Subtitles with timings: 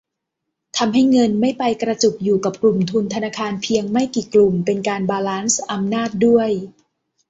[0.77, 6.49] ทำให้เงินไม่ไปกระจุกอยู่กับกลุ่มทุนธนาคารเพียงไม่กี่กลุ่ม เป็นการบาลานซ์อำนาจด้วย